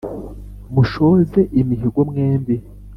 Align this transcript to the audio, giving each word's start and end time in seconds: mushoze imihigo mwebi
mushoze 0.73 1.39
imihigo 1.61 2.01
mwebi 2.09 2.55